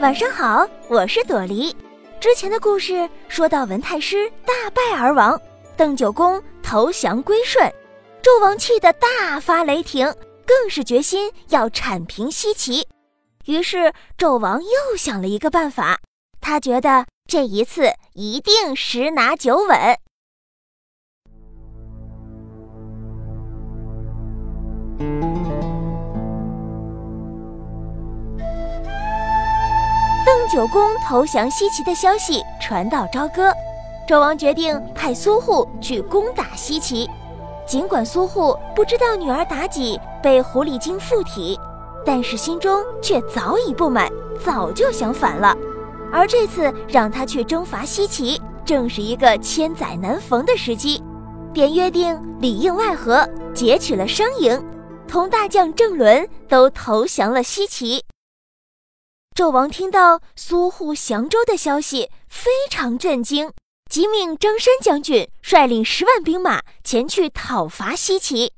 [0.00, 1.74] 晚上好，我是朵梨。
[2.20, 5.40] 之前的故事说到文太师大败而亡，
[5.74, 7.64] 邓九公投降归顺，
[8.22, 10.14] 纣王气得大发雷霆，
[10.46, 12.86] 更是决心要铲平西岐。
[13.46, 15.98] 于是纣王又想了一个办法，
[16.42, 19.98] 他觉得这一次一定十拿九稳。
[30.56, 33.52] 九公投降西岐的消息传到朝歌，
[34.08, 37.06] 纣王决定派苏护去攻打西岐。
[37.66, 41.60] 尽管苏护不知道女儿妲己被狐狸精附体，
[42.06, 44.08] 但是心中却早已不满，
[44.42, 45.54] 早就想反了。
[46.10, 51.02] 而这次让他去征伐西岐，正是一个千载难逢的时机，
[51.52, 54.58] 便约定里应外合，劫取了商营，
[55.06, 58.02] 同大将郑伦都投降了西岐。
[59.36, 63.52] 纣王听到苏护降州的消息，非常震惊，
[63.90, 68.54] 即命张山将军率领十万兵马前去讨伐西岐。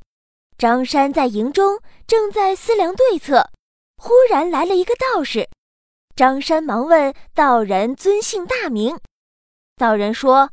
[0.56, 3.50] 张山在营中正在思量对策，
[3.96, 5.48] 忽然来了一个道士。
[6.14, 9.00] 张山忙问道人尊姓大名，
[9.74, 10.50] 道人说：“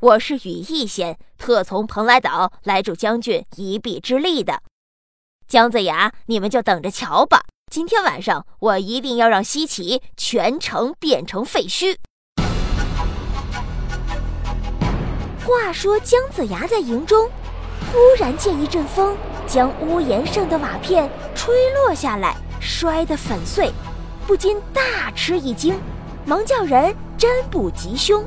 [0.00, 4.60] 我是羽翼仙，特从蓬莱岛来助将军一臂之力的。
[5.48, 11.96] 姜子牙，你们就等着瞧吧。”今天晚上，我一定要让西岐全城变成废墟。
[15.46, 17.30] 话说姜子牙在营中，
[17.90, 23.72] 忽然见一阵风将屋檐上的瓦片吹落下来，摔得粉碎，
[24.26, 25.74] 不禁大吃一惊，
[26.26, 28.22] 忙叫人占卜吉凶，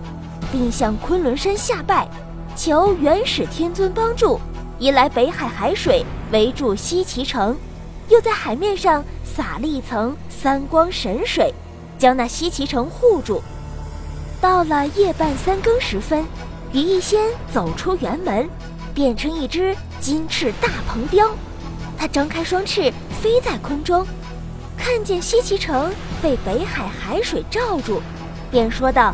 [0.52, 2.10] 并向昆仑山下拜，
[2.56, 4.40] 求元始天尊帮助，
[4.80, 7.56] 移来北海海水围住西岐城，
[8.10, 9.06] 又在海面上。
[9.36, 11.54] 撒了一层三光神水，
[11.98, 13.44] 将那西岐城护住。
[14.40, 16.24] 到了夜半三更时分，
[16.72, 17.20] 羽翼仙
[17.52, 18.50] 走出园门，
[18.94, 21.30] 变成一只金翅大鹏雕。
[21.98, 24.08] 他张开双翅飞在空中，
[24.78, 28.02] 看见西岐城被北海海水罩住，
[28.50, 29.14] 便说道：“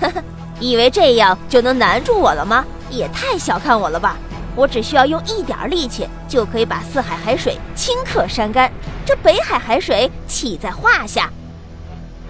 [0.00, 0.22] 呵呵，
[0.60, 2.64] 以为这样就能难住我了吗？
[2.88, 4.16] 也太小看我了吧！
[4.56, 8.72] 我只需要用一点力气，就可以把四海海水顷刻删干。”
[9.08, 11.32] 这北海海水岂在话下？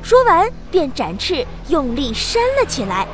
[0.01, 3.05] 说完，便展翅用力扇了起来。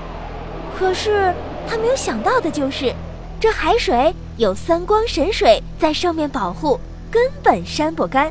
[0.79, 1.35] 可是
[1.67, 2.95] 他没有想到的就是，
[3.41, 6.79] 这海水有三光神水在上面保护，
[7.11, 8.31] 根本扇不干。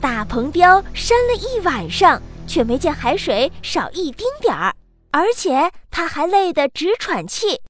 [0.00, 4.74] 大鹏雕扇了一晚上，却没见海水少一丁点儿，
[5.12, 7.60] 而且他还累得直喘气。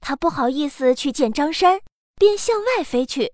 [0.00, 1.80] 他不好意思去见张山，
[2.16, 3.32] 便向外飞去，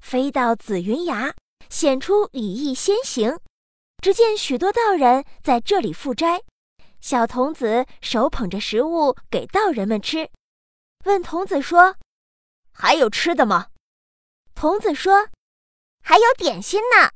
[0.00, 1.34] 飞到紫云崖。
[1.74, 3.36] 显出羽翼先行，
[4.00, 6.40] 只见许多道人在这里赴斋。
[7.00, 10.30] 小童子手捧着食物给道人们吃，
[11.04, 11.96] 问童子说
[12.70, 13.70] ：“还有吃的吗？”
[14.54, 15.30] 童子说
[16.00, 17.10] ：“还有点心呢。”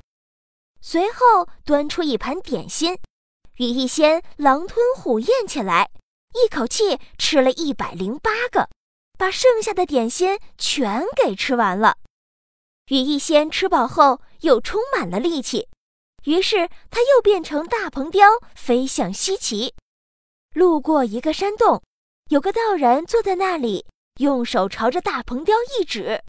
[0.83, 2.99] 随后端出一盘点心，
[3.59, 5.89] 羽翼仙狼吞虎咽起来，
[6.35, 8.69] 一口气吃了一百零八个，
[9.17, 11.99] 把剩下的点心全给吃完了。
[12.89, 14.21] 羽翼仙吃饱后。
[14.41, 15.69] 又充满了力气，
[16.25, 19.75] 于是他又变成大鹏雕，飞向西岐。
[20.55, 21.83] 路过一个山洞，
[22.31, 23.87] 有个道人坐在那里，
[24.21, 26.23] 用手朝着大鹏雕一指。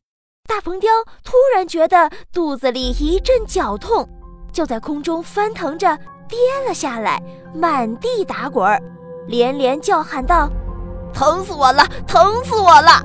[0.47, 0.89] 大鹏雕
[1.23, 4.07] 突然觉得肚子里一阵绞痛，
[4.51, 5.97] 就在空中翻腾着
[6.27, 6.37] 跌
[6.67, 7.21] 了下来，
[7.53, 8.65] 满地打滚，
[9.27, 10.49] 连连叫喊道
[11.13, 13.03] ：“疼死我了，疼死我了！”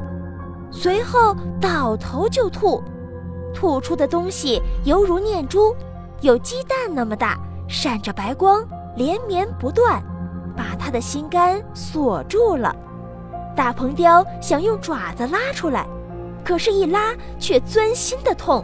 [0.72, 2.82] 随后倒头就吐。
[3.64, 5.75] 吐出的东西犹如念珠，
[6.20, 8.62] 有鸡蛋那么大，闪着白光，
[8.94, 10.02] 连绵不断，
[10.54, 12.76] 把他的心肝锁住了。
[13.56, 15.86] 大鹏雕想用爪子拉出来，
[16.44, 18.62] 可是，一拉却钻心的痛。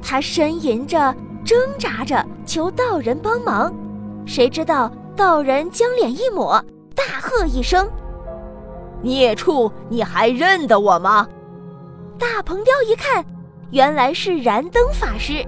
[0.00, 1.12] 他呻吟着，
[1.44, 3.74] 挣扎着，求道人帮忙。
[4.26, 6.64] 谁知道道人将脸一抹，
[6.94, 7.90] 大喝一声
[9.02, 11.26] ：“孽畜，你还认得我吗？”
[12.16, 13.24] 大鹏雕一看。
[13.72, 15.46] 原来是燃灯法师，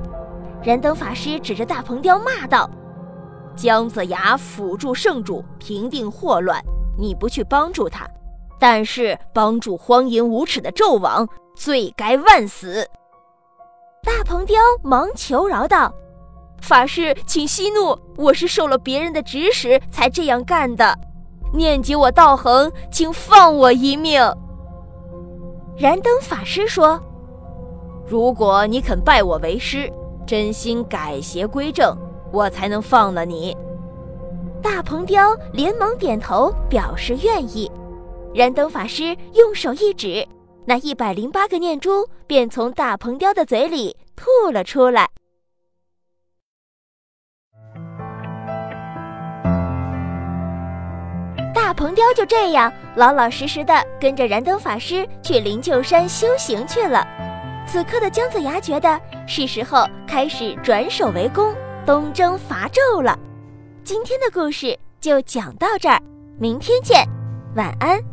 [0.62, 2.70] 燃灯法师指着大鹏雕骂道
[3.56, 6.62] ：“姜子牙辅助圣主平定祸乱，
[6.96, 8.06] 你不去帮助他，
[8.60, 12.88] 但是帮助荒淫无耻的纣王，罪该万死。”
[14.04, 15.92] 大鹏雕忙求饶道
[16.62, 20.96] ：“法师，请息怒，我是受了别人的指使才这样干的，
[21.52, 24.20] 念及我道行，请放我一命。”
[25.76, 27.02] 燃灯法师说。
[28.12, 29.90] 如果你肯拜我为师，
[30.26, 31.96] 真心改邪归正，
[32.30, 33.56] 我才能放了你。
[34.62, 37.72] 大鹏雕连忙点头表示愿意。
[38.34, 40.28] 燃灯法师用手一指，
[40.66, 45.08] 那一百零八个念珠便从大鹏雕的嘴里吐了出来。
[51.54, 57.02] 大鹏雕就这样老老实实的跟着燃灯法师去灵鹫山修行去了。
[57.66, 61.54] 此刻的姜子牙觉得是时候开始转守为攻，
[61.86, 63.18] 东征伐纣了。
[63.82, 65.98] 今天的故事就讲到这儿，
[66.38, 67.06] 明天见，
[67.56, 68.11] 晚安。